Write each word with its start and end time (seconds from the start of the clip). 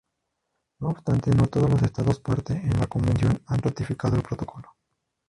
No 0.79 0.87
obstante, 0.87 1.29
no 1.29 1.45
todos 1.45 1.69
los 1.69 1.83
estados 1.83 2.19
parte 2.19 2.53
en 2.53 2.79
la 2.79 2.87
Convención 2.87 3.39
han 3.45 3.59
ratificado 3.59 4.15
el 4.15 4.23
Protocolo. 4.23 4.75